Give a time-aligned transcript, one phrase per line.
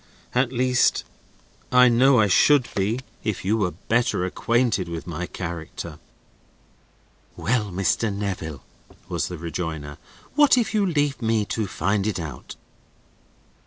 [0.33, 1.03] At least
[1.71, 5.99] I know I should be, if you were better acquainted with my character."
[7.35, 8.11] "Well, Mr.
[8.11, 8.63] Neville,"
[9.07, 9.99] was the rejoinder.
[10.33, 12.55] "What if you leave me to find it out?"